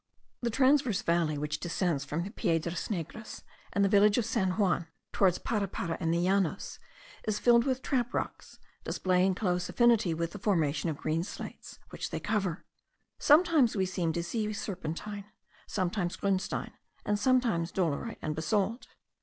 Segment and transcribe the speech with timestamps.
[0.41, 5.37] The transverse valley which descends from Piedras Negras and the village of San Juan, towards
[5.37, 6.79] Parapara and the Llanos,
[7.27, 12.09] is filled with trap rocks, displaying close affinity with the formation of green slates, which
[12.09, 12.65] they cover.
[13.19, 15.25] Sometimes we seem to see serpentine,
[15.67, 16.71] sometimes grunstein,
[17.05, 18.87] and sometimes dolerite and basalt.